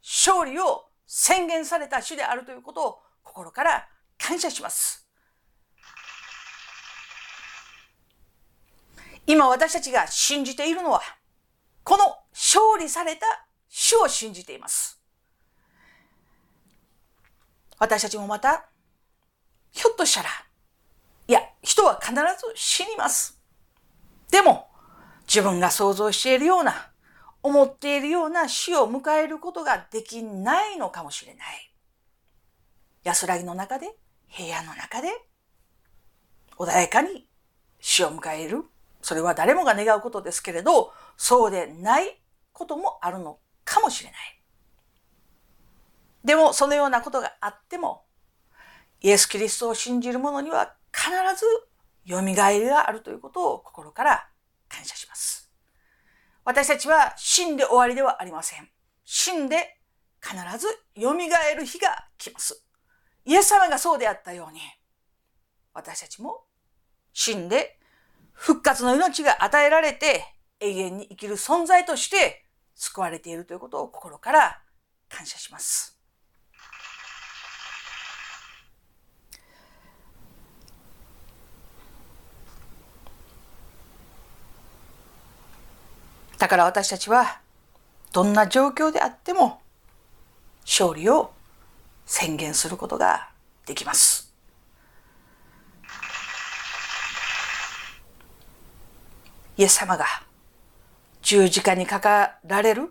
[0.00, 5.08] 勝利を宣言された主であるということを心から感謝します。
[9.26, 11.02] 今私たちが信じているのは、
[11.82, 13.26] この勝利された
[13.68, 15.02] 主を信じています。
[17.78, 18.68] 私たちもまた、
[19.72, 20.28] ひょっとしたら、
[21.28, 22.20] いや、人は必ず
[22.54, 23.40] 死にます。
[24.30, 24.68] でも、
[25.26, 26.90] 自分が想像しているような、
[27.42, 31.72] 思っているような死を迎えることができないのかもしれない。
[33.04, 33.94] 安らぎの中で、
[34.28, 35.08] 平安の中で、
[36.58, 37.28] 穏やかに
[37.80, 38.64] 死を迎える。
[39.02, 42.20] それは誰もが願うことですけれど、そうでない
[42.52, 44.35] こともあるのかもしれない。
[46.26, 48.04] でもそのようなことがあっても、
[49.00, 51.08] イエス・キリストを信じる者には必
[51.38, 51.46] ず
[52.04, 54.28] 蘇りがあるということを心から
[54.68, 55.52] 感謝します。
[56.44, 58.68] 私たちは死んで終わりではありません。
[59.04, 59.78] 死んで
[60.20, 60.66] 必ず
[61.00, 62.60] 蘇る日が来ます。
[63.24, 64.60] イエス様がそうであったように、
[65.74, 66.44] 私たちも
[67.12, 67.78] 死んで
[68.32, 70.24] 復活の命が与えられて
[70.58, 74.60] 永遠に生きる存在として救われているということを心から
[75.08, 75.95] 感謝します。
[86.38, 87.40] だから私たちは
[88.12, 89.60] どんな状況であっても
[90.64, 91.32] 勝利を
[92.04, 93.30] 宣言することが
[93.66, 94.34] できます。
[99.56, 100.04] イエス様が
[101.22, 102.90] 十字架にかかられる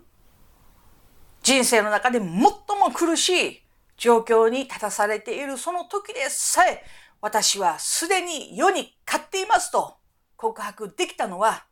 [1.43, 2.51] 人生の中で最も
[2.91, 3.61] 苦しい
[3.97, 6.83] 状況に立たされているその時でさえ
[7.21, 9.97] 私はすでに世に勝っていますと
[10.35, 11.65] 告白できたのは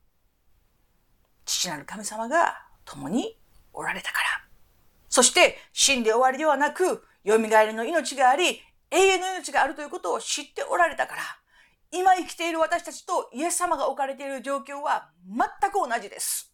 [1.54, 3.38] 父なる神様が共に
[3.74, 4.26] おられたから。
[5.10, 11.22] そして死んで終わりではなく蘇りの命があり永遠の命があるということを知っておられたから
[11.92, 16.52] 今生きている私たちとイエス様が置かれている状況は全く同じです。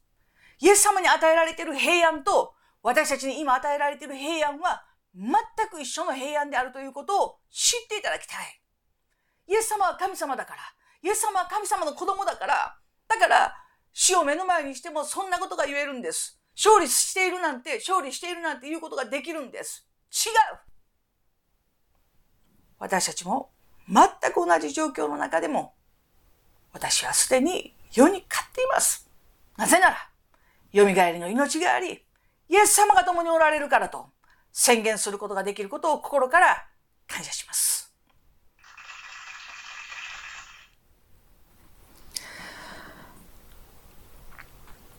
[0.59, 4.83] イエス様に与えられている平安と私たちに今与えられている平安は
[5.15, 5.33] 全
[5.71, 8.61] く一緒の平安であるということを知っていただきたい。
[9.47, 10.61] イエス様は神様だから。
[11.01, 12.77] イエス様は神様の子供だから。
[13.07, 13.55] だから、
[13.93, 16.39] 死を目の前にしてもそんなことが言えるんです。
[16.55, 19.87] 勝利しているなんて、勝利しているなんていうことができるんです。
[20.11, 20.59] 違う
[22.79, 23.51] 私たちも
[23.87, 25.73] 全く同じ状況の中でも、
[26.73, 29.09] 私はすでに世に勝っています。
[29.57, 30.09] なぜなら、
[30.73, 32.05] 蘇りの命があり、
[32.47, 34.09] イエス様が共におられるからと
[34.51, 36.67] 宣言することができることを心から
[37.07, 37.88] 感謝します。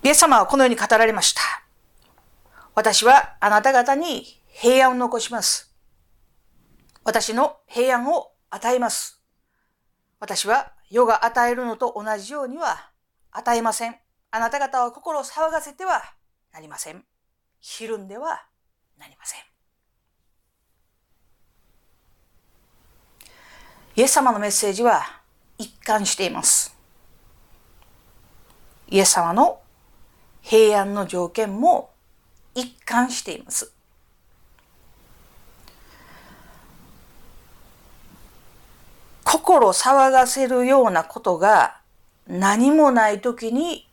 [0.03, 1.43] イエス様はこのように語られました。
[2.75, 5.75] 私はあなた方に平安を残します。
[7.05, 9.21] 私の平安を与えます。
[10.19, 12.91] 私は世が与えるのと同じようには
[13.31, 13.97] 与えません。
[14.31, 16.03] あなた方は心を騒がせては
[16.53, 17.05] なりません。
[17.61, 18.47] ひるんでは
[18.99, 19.41] なりません。
[23.97, 25.05] イエス様のメッセージは
[25.59, 26.75] 一貫しています。
[28.89, 29.61] イエス様の
[30.43, 31.91] 平安の条件も
[32.55, 33.73] 一貫しています。
[39.25, 41.81] 心騒がせるようなことが
[42.27, 43.89] 何もない時に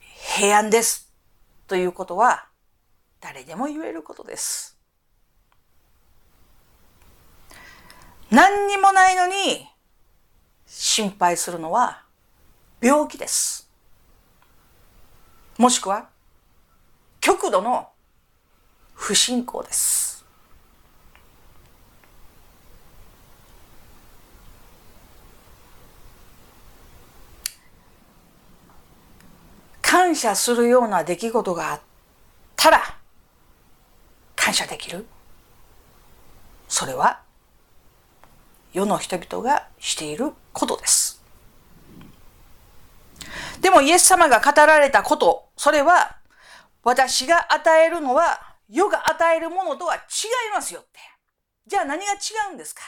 [0.00, 1.12] 平安です
[1.68, 2.46] ということは
[3.20, 4.76] 誰でも言えることです。
[8.30, 9.68] 何にもないのに
[10.66, 12.02] 心配するのは
[12.80, 13.63] 病気です。
[15.56, 16.08] もしくは
[17.20, 17.88] 極度の
[18.94, 20.24] 不信仰です。
[29.80, 31.80] 感謝するような出来事があっ
[32.56, 32.82] たら
[34.34, 35.06] 感謝できる。
[36.68, 37.20] それは
[38.72, 41.03] 世の人々がしていることです。
[43.64, 46.18] でもイエス様が語られたこと、それは
[46.82, 50.02] 私が与えるのは世が与えるものとは違い
[50.54, 51.00] ますよって。
[51.66, 52.16] じゃあ何が違
[52.50, 52.82] うんですか？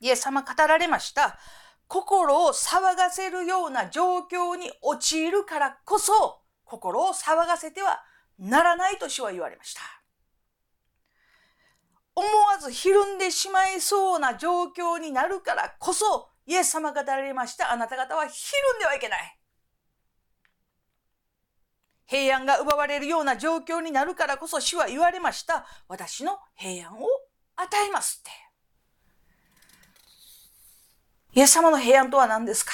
[0.00, 1.38] イエス様語られました。
[1.86, 8.02] 心を騒がせるような状況に陥るからこそ、心を騒がせては
[8.38, 9.82] ならないと主は言われました。
[12.14, 17.70] 思わずひるんでしまいそうな状況になるからこそ、イエス様が語られました。
[17.70, 18.32] あなた方はひ
[18.72, 19.38] るんではいけない。
[22.06, 25.66] 平安が奪われるような状況になるからこそ主は言われました。
[25.88, 27.06] 私の平安を
[27.54, 28.30] 与えますって。
[31.34, 32.72] イエス様の平安とは何ですか？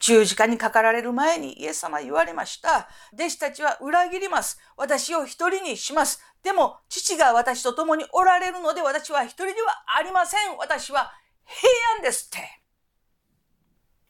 [0.00, 2.88] 十字架にかかられる前にイエス様言われました。
[3.14, 4.58] 弟子たちは裏切ります。
[4.76, 6.20] 私を一人にします。
[6.42, 10.56] でも、父が私と共におられるので私は一人ではありません。
[10.58, 11.12] 私は
[11.44, 12.60] 平安ですって。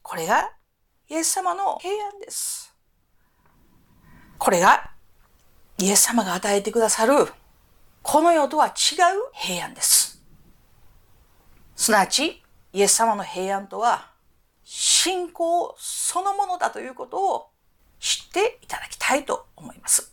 [0.02, 0.50] これが
[1.08, 2.74] イエス様の平安です。
[4.38, 4.90] これが
[5.78, 7.26] イエス様が与えてくださる
[8.02, 8.74] この世とは違う
[9.32, 10.22] 平安です。
[11.76, 12.42] すなわち、
[12.72, 14.10] イエス様の平安とは
[14.64, 17.50] 信仰そのものだということを
[18.00, 20.12] 知っていただきたいと思います。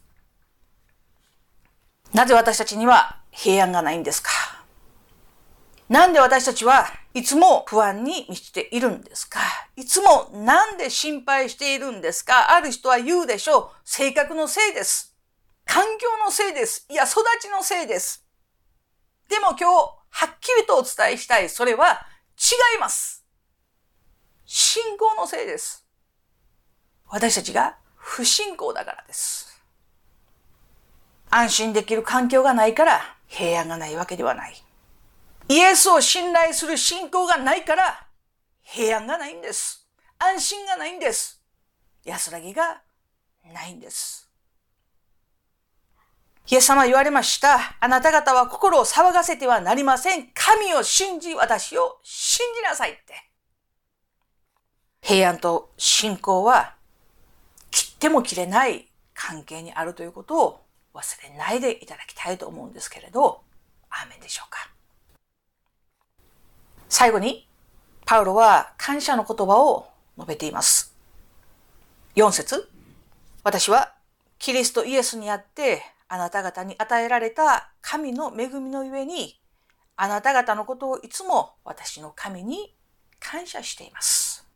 [2.14, 4.30] なぜ私たちには平安がないんですか？
[5.90, 9.40] なんで私たちはいつも不安に満ちているんですか？
[9.76, 12.52] いつもなんで心配しているんですか？
[12.54, 13.70] ある人は言うでしょう。
[13.84, 15.16] 性格のせいです。
[15.66, 16.86] 環境のせいです。
[16.90, 18.24] いや、育ちのせいです。
[19.30, 19.66] でも今日、
[20.10, 21.50] はっきりとお伝えしたい。
[21.50, 22.02] それは、
[22.38, 23.24] 違います。
[24.46, 25.86] 信仰のせいです。
[27.08, 29.62] 私たちが不信仰だからです。
[31.30, 34.64] 安心できる環境がないから平安がないわけではない。
[35.52, 38.08] イエスを信頼する信仰がないから
[38.62, 39.90] 平安がないんです。
[40.20, 41.42] 安心がないんです。
[42.06, 42.84] 安らぎが
[43.52, 44.30] ないんです。
[46.52, 47.76] イエス様は言われました。
[47.80, 50.30] あなた方は心を騒がせてはなりません。
[50.36, 53.00] 神を信じ、私を信じなさいって。
[55.02, 56.76] 平安と信仰は
[57.72, 60.62] 切っても切れない関係にあるということを
[60.94, 63.42] 忘れないでいただきたいと思うんですけれど、
[63.90, 64.70] アーメンでしょうか？
[66.90, 67.48] 最後に、
[68.06, 69.88] パウロは感謝の言葉を
[70.18, 70.98] 述べています。
[72.16, 72.68] 4節
[73.44, 73.94] 私は
[74.40, 79.40] キリストイエスにあってあなた方に与えられた神の恵みのゆえに
[79.96, 82.76] あなた方のことをいつも私の神に
[83.20, 84.48] 感謝しています。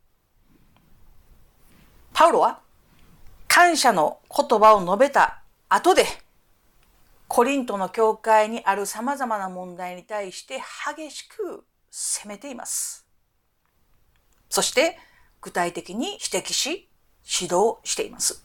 [2.13, 2.59] パウロは
[3.47, 6.05] 感謝の言葉を述べた後で
[7.27, 10.59] コリントの教会にある様々な問題に対して
[10.95, 11.63] 激しく
[11.95, 13.05] 責めています。
[14.49, 14.97] そして
[15.41, 16.89] 具体的に指摘し
[17.23, 18.43] 指導しています。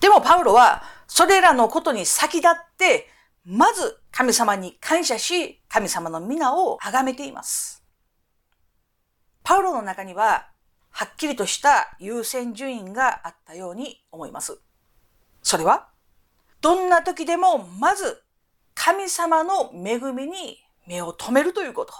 [0.00, 3.08] でもパウロはそれらのことに先立って
[3.44, 7.84] まず神様に感謝し神様の皆を崇めています。
[9.44, 10.48] パウロの中には
[10.90, 14.58] はっきりとした優先順位があったように思います。
[15.44, 15.88] それは
[16.60, 18.20] どんな時でもまず
[18.74, 20.58] 神様の恵みに
[20.88, 21.92] 目を留めるということ。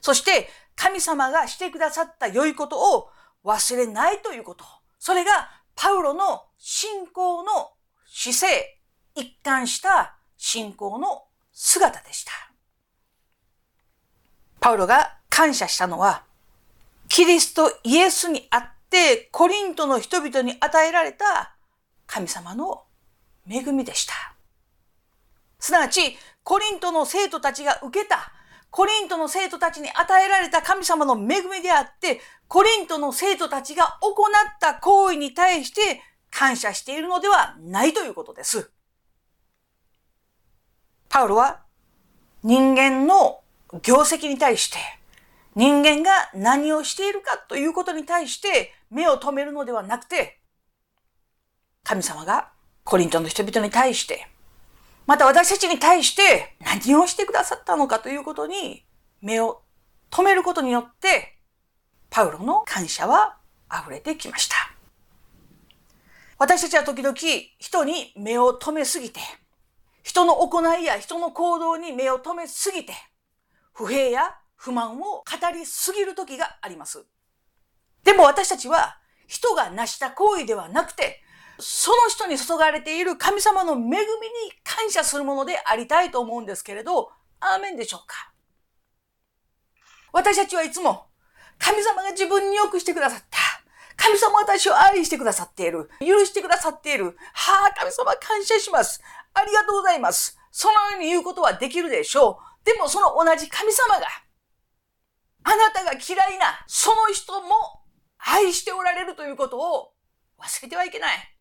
[0.00, 3.08] そして神様がしてくださった良いことを
[3.44, 4.64] 忘れないということ。
[4.98, 7.70] それがパウロの信仰の
[8.06, 8.78] 姿勢、
[9.14, 12.32] 一貫した信仰の姿でした。
[14.60, 16.24] パウロが感謝したのは、
[17.08, 21.54] キリストイエスにあってコリントの人々に与えられた
[22.06, 22.84] 神様の
[23.48, 24.14] 恵みでした。
[25.58, 28.32] すなわち、コリントの生徒たちが受けた、
[28.70, 38.70] コリントの生徒たちに与えられた神様の恵みであって、コリントの生徒たちが行った行為に対して感謝しているのではないということです。
[41.08, 41.60] パウロは
[42.42, 43.42] 人間の
[43.82, 44.78] 業績に対して、
[45.54, 50.40] 人間が何をしているかということに対して目を留めるのではなくて、
[51.84, 52.50] 神様が
[52.84, 54.31] コリントの人々に対して、
[55.06, 58.84] また私たちに対して何をしてくださったのかということに
[59.20, 59.62] 目を
[60.10, 61.38] 留めることによって、
[62.10, 63.38] パウロの感謝は
[63.72, 64.56] 溢れてきました。
[66.38, 67.16] 私たちは時々
[67.58, 69.20] 人に目を留めすぎて、
[70.02, 72.92] 人の行いや人の行動に目を留めすぎて、
[73.72, 75.24] 不平や不満を語
[75.54, 77.04] りすぎる時があります。
[78.04, 81.22] でも私たちは人が成した行為ではなくて、
[81.58, 84.00] その人に注がれている神様の恵みに
[84.64, 88.32] 感謝するものでありたいと思うんですけれど、アーメンでしょうか？
[90.12, 91.06] 私たちはいつも
[91.58, 93.38] 神様が自分に良くしてくださった。
[93.96, 95.88] 神様私を愛してくださっている。
[96.00, 97.16] 許してくださっている。
[97.34, 99.00] はあ、神様感謝します。
[99.34, 100.38] ありがとうございます。
[100.50, 102.66] そのように言うことはできるでしょう。
[102.66, 104.06] でもその同じ神様が、
[105.44, 107.82] あなたが嫌いなその人も
[108.18, 109.92] 愛しておられるということを
[110.40, 111.31] 忘れてはいけない。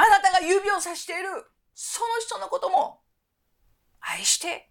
[0.00, 1.28] あなたが指をさしている
[1.74, 3.00] その人のことも
[4.00, 4.70] 愛して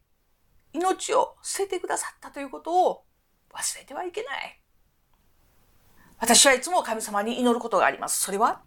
[0.73, 3.03] 命を捨ててくださったということを
[3.53, 4.59] 忘れてはいけない。
[6.17, 8.23] 私はいつも神様に祈ることがあります。
[8.23, 8.63] それは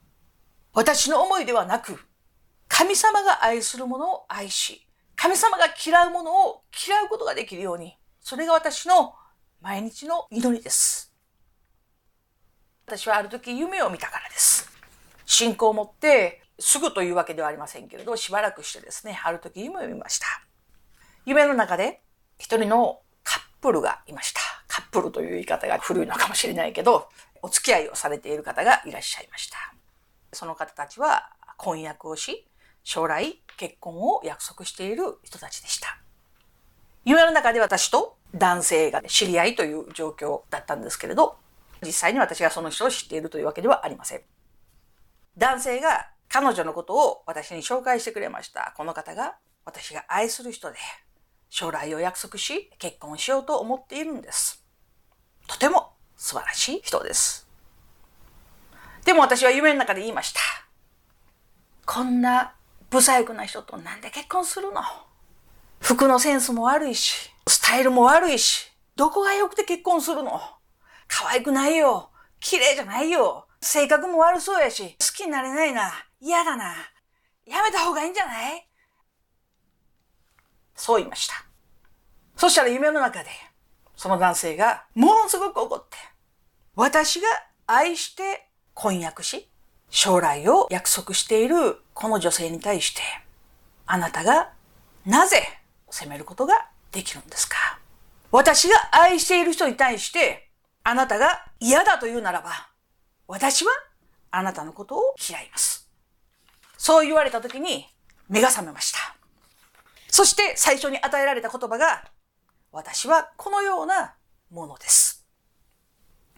[0.72, 1.98] 私の思いではなく
[2.68, 4.86] 神様が愛するものを愛し
[5.16, 9.14] 神様が嫌うものを嫌うことができるようにそれが私の
[9.60, 11.12] 毎日の祈りです。
[12.86, 14.70] 私はある時夢を見たからです。
[15.26, 20.26] 信仰を持ってすぐというわけではありませんけれど、しばらくしてですね、ある時夢を見ました。
[21.26, 22.02] 夢の中で
[22.38, 24.40] 一人のカップルがいました。
[24.68, 27.08] カップルという言い方が古いのかもしれないけど、
[27.42, 29.58] お付き合いをされている方がいらっしゃいました。
[30.32, 32.46] その方たちは婚約をし、
[32.84, 35.98] 将来結婚を約束している人たちでした。
[37.04, 41.36] 夢の中で私と男性が知り合いという状況だったんですけれど、
[41.84, 44.22] 実際に私がその人を知っているというわけではありません。
[45.36, 48.72] 男性が彼女のことを私に紹介してくれました。
[48.74, 50.78] この方が私が愛する人で、
[51.50, 54.64] 将来を約束し、結婚しようと思っているんです。
[55.46, 57.46] とても素晴らしい人です。
[59.04, 60.40] でも私は夢の中で言いました。
[61.84, 62.54] こんな
[62.90, 64.80] 不細工な人となんで結婚するの？
[65.80, 70.40] 服のセンスも悪いし、スタイルも悪いし、どこが良くて結婚するの？
[71.08, 72.10] 可愛くないよ。
[72.40, 73.46] 綺麗じゃないよ。
[73.60, 75.92] 性格も悪そうやし、好きになれないな。
[76.24, 76.72] 嫌だな。
[77.44, 78.64] やめた方がいいんじゃない？
[80.76, 81.34] そう言いました。
[82.36, 83.30] そしたら夢の中で、
[83.96, 85.96] その男性がものすごく怒って、
[86.76, 87.26] 私が
[87.66, 89.48] 愛して婚約し、
[89.90, 93.02] 将来を約束しているこの女性に対して、
[93.86, 94.52] あなたが
[95.04, 95.42] なぜ
[95.90, 97.56] 責めることができるんですか？
[98.30, 100.48] 私が愛している人に対して、
[100.84, 102.70] あなたが嫌だというならば、
[103.26, 103.72] 私は
[104.30, 105.81] あなたのことを嫌います。
[106.82, 107.86] そう言われた時に
[108.28, 108.98] 目が覚めました。
[110.08, 112.10] そして最初に与えられた言葉が、
[112.72, 114.16] 私はこのような
[114.50, 115.24] ものです。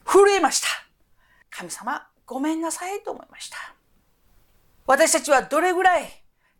[0.04, 0.68] 震えました。
[1.48, 3.56] 神様、ごめんなさいと思いました。
[4.86, 6.04] 私たちはどれぐらい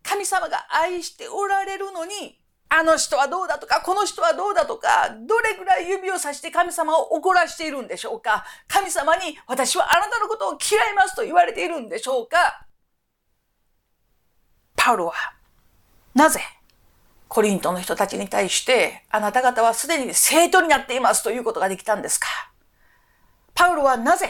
[0.01, 12.64] 神様が愛しておられるのに、あの人はどうだとか、この人はどうだとか、どれぐらい指をさして神様を怒らしているんでしょうか神様に私はあなたのことを嫌いますと言われているんでしょうか
[14.85, 15.13] パウロは、
[16.13, 16.41] なぜ
[17.27, 22.27] コリントの人たちに対して、あなた方はすでに生徒になっていますということができたんですか？
[23.55, 24.29] パウロはなぜ、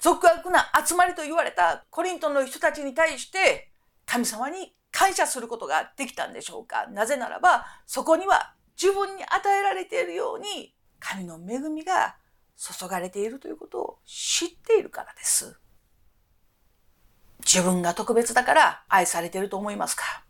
[0.00, 3.70] 俗悪な集まりと言われたコリントの人たちに対して、
[4.04, 6.86] 神様に感謝することができたんでしょうか？
[6.88, 12.16] なぜならば、そこには自分に与えられているように、神の恵みが
[12.54, 15.58] 注がれているということを知っているからです。
[17.40, 20.24] 自分が特別だから愛されていると思いますか？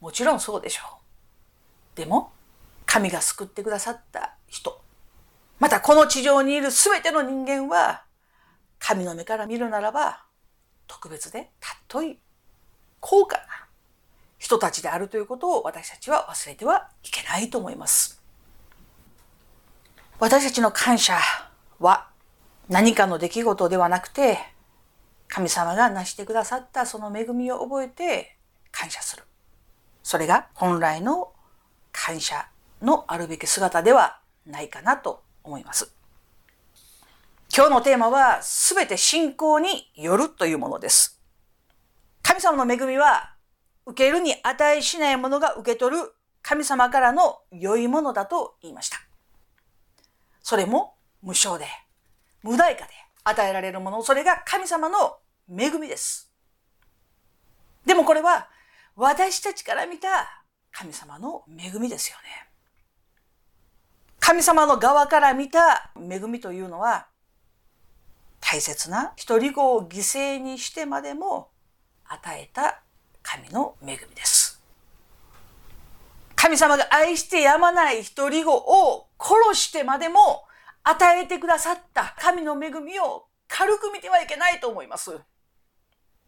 [0.00, 0.82] もちろんそうでしょ
[1.94, 1.96] う。
[1.96, 2.32] でも、
[2.86, 4.80] 神が救ってくださった人、
[5.58, 8.04] またこの地上にいる全ての人間は、
[8.78, 10.24] 神の目から見るならば、
[10.86, 12.18] 特別でたっとい
[12.98, 13.44] 高価な
[14.38, 18.22] 人たちであるということを私たちは忘れてはいけないと思います。
[20.18, 21.18] 私たちの感謝
[21.78, 22.08] は
[22.68, 24.38] 何かの出来事ではなくて、
[25.30, 28.36] 神様が成してくださったその恵みを覚えて
[28.72, 29.22] 感謝する。
[30.02, 31.32] それが本来の
[31.92, 32.48] 感謝
[32.82, 35.94] のあるべき姿ではないかなと思います。
[37.54, 41.20] 今日のテーマはすべて信仰によるというものです。
[42.22, 43.34] 神様の恵みは
[43.86, 46.12] 受けるに値しないものが受け取る
[46.42, 48.98] 神様からの良いものだと言いました。
[50.42, 51.66] それも無償で、
[52.42, 52.92] 無代価で
[53.24, 55.18] 与えられるもの、それが神様の
[55.50, 56.30] 恵みです。
[57.84, 58.48] でもこれは
[58.96, 62.48] 私たちから見た神様の恵みですよね。
[64.20, 67.08] 神様の側から見た恵みというのは、
[68.40, 71.50] 大切な一人子を犠牲にしてまでも
[72.04, 72.82] 与えた
[73.22, 74.60] 神の恵みです。
[76.36, 80.44] 神様が愛してやまない一人子を殺してまでも
[80.82, 85.20] 与えてくださった神の恵みを軽く見てはいけないと思います。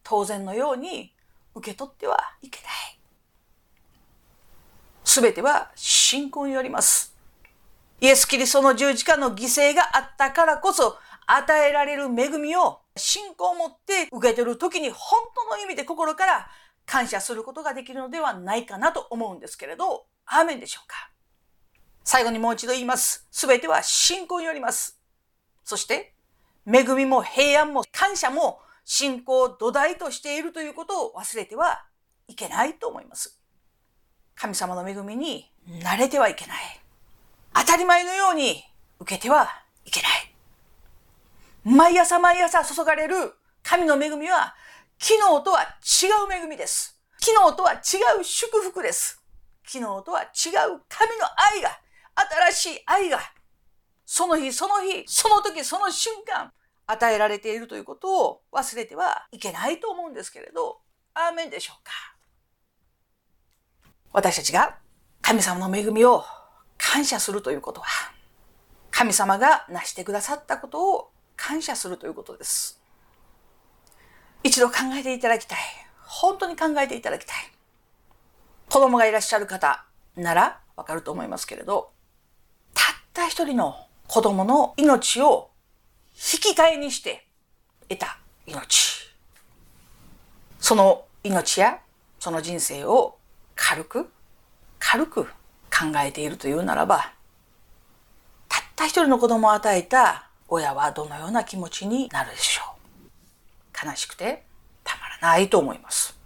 [0.03, 1.12] 当然のように
[1.55, 2.98] 受け取ってはいけない。
[5.05, 7.14] すべては信仰によります。
[8.00, 10.96] イエス・キリストの十字架の犠牲があったからこそ
[11.26, 16.50] 与えられる恵みを信仰を持って受け取る時に本当の意味で心から
[16.84, 21.11] 感謝することができるのではないかなと思うんですけれど、アーメンでしょうか
[22.05, 23.26] 最後にもう一度言います。
[23.30, 25.00] すべては信仰によります。
[25.64, 26.14] そして、
[26.66, 31.85] 恵みも平安も感謝も信仰を土台としているということを忘れては
[32.28, 33.41] いけないと思います。
[34.35, 36.59] 神様の恵みに慣れてはいけない。
[37.55, 38.64] 当たり前のように
[39.01, 39.49] 受けては
[39.85, 40.35] いけない。
[41.64, 44.55] 毎朝毎朝注がれる神の恵みは
[44.99, 46.97] 昨日とは違う恵みです。
[47.18, 49.22] 昨日とは違う祝福です。
[49.64, 51.80] 昨日とは違う神の愛が、
[52.51, 53.20] 新しい愛が、
[54.05, 56.53] その日その日、その時その瞬間、
[56.93, 60.78] 与えられているということを忘れてはいけないと思うんですけれど、
[61.14, 61.90] アーメンでしょうか？
[64.12, 64.78] 私たちが
[65.22, 66.24] 神様の恵みを
[66.78, 67.86] 感謝するということは、
[68.90, 72.82] 神様が成してくださったことを感謝するということです。
[74.45, 75.59] 一度考えていただきたい。
[76.05, 77.36] 本当に考えていただきたい。
[78.68, 79.84] 子供がいらっしゃる方
[80.16, 81.93] ならわかると思いますけれど、
[82.74, 83.76] たった一人の
[84.09, 85.51] 子供の命を
[86.25, 87.27] 引き換えにして
[87.89, 88.16] 得た
[88.47, 89.11] 命。
[90.61, 91.81] その命や
[92.20, 93.18] その人生を
[93.57, 94.09] 軽く、
[94.79, 95.29] 軽く考
[96.05, 97.12] えているというならば、
[98.49, 102.62] たった一人の子供を与えた親はどのような気持ちになるでしょ
[103.85, 103.87] う。
[103.87, 104.45] 悲しくて
[104.85, 106.16] たまらないと思います。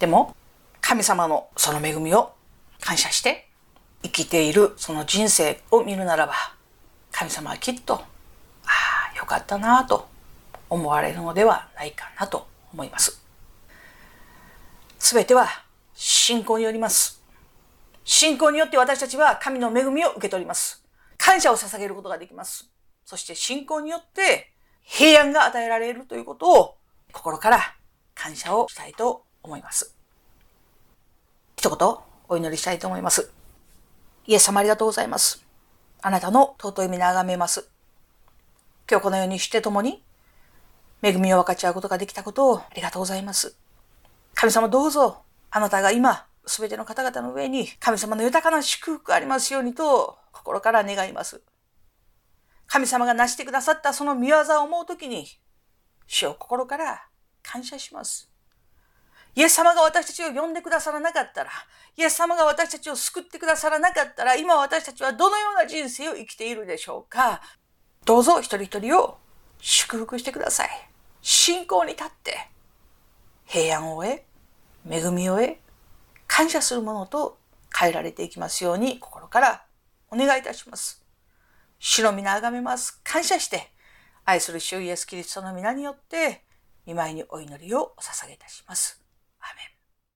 [0.00, 0.34] でも、
[0.80, 2.34] 神様のその恵みを
[2.80, 3.48] 感謝して
[4.02, 6.34] 生きているその人生を見るならば、
[7.12, 8.02] 神様はきっと、
[9.24, 10.06] よかったなと
[10.68, 13.22] 思われるのではないかなと思います。
[14.98, 15.48] すべては
[15.94, 17.22] 信仰によります。
[18.04, 20.84] 信仰によって私たちは神の恵みを受け取ります。
[21.16, 22.68] 感謝を捧げることができます。
[23.06, 24.52] そして信仰によって
[24.82, 26.76] 平安が与えられるということを
[27.10, 27.60] 心から
[28.14, 29.96] 感謝をしたいと思います。
[31.56, 31.96] 一言
[32.28, 33.30] お祈りしたいと思います。
[34.26, 35.42] イエス様ありがとうございます。
[36.02, 37.73] あなたの尊い皆がめます。
[38.90, 40.02] 今日このようにして共に
[41.02, 43.56] 恵みを分かち合うことができたことをありがとうございます。
[44.34, 51.40] 神様どうぞあなたが今すべての方々の上に神様の豊かな祝福がありますようにと心から願います。
[52.66, 55.26] 神様が成してくださったその見業を思うときに
[56.06, 57.06] 主を心から
[57.42, 58.30] 感謝します。
[59.36, 61.50] イエス様が私たちを呼んでくださらなかったら、
[61.96, 67.40] イエス様が私たちを救ってくださらなかったら、今私たちはどのような人生を生きているでしょうか
[68.04, 69.18] どうぞ一人一人を
[69.60, 70.68] 祝福してください。
[71.22, 72.48] 信仰に立って
[73.46, 74.22] 平安を得、
[74.88, 75.56] 恵みを得、
[76.26, 77.38] 感謝するものと
[77.76, 79.64] 変えられていきますように心から
[80.10, 81.02] お願いいたします。
[81.78, 83.00] 主の皆あがめます。
[83.04, 83.70] 感謝して、
[84.24, 86.44] 愛する主イエスキリストの皆によって、
[86.86, 89.02] 見舞いにお祈りをお捧げいたします。
[89.40, 89.73] アメン